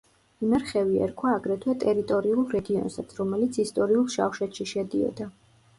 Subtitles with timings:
[0.45, 5.33] იმერხევი ერქვა აგრეთვე ტერიტორიულ რეგიონსაც, რომელიც ისტორიულ შავშეთში შედიოდა.